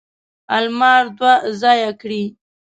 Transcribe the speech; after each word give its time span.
المار 0.57 1.03
دوه 1.17 1.33
ځایه 1.61 1.91
کړي. 2.01 2.23